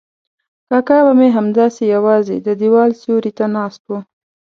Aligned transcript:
کاکا 0.69 0.97
به 1.05 1.11
مې 1.19 1.27
همداسې 1.37 1.83
یوازې 1.95 2.35
د 2.39 2.47
دیوال 2.61 2.89
سیوري 3.01 3.31
ته 3.37 3.45
ناست 3.55 3.81
و. 3.87 3.91